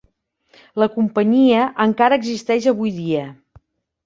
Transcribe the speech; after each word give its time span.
La 0.83 0.87
companyia 0.93 1.67
encara 1.85 2.19
existeix 2.23 2.67
avui 2.73 2.95
dia. 2.97 3.29